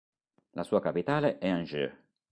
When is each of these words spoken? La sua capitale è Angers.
La 0.53 0.63
sua 0.63 0.81
capitale 0.81 1.37
è 1.37 1.47
Angers. 1.47 1.93